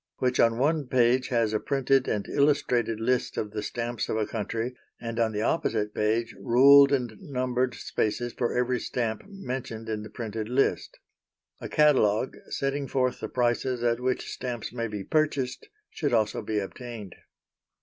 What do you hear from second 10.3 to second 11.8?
list. A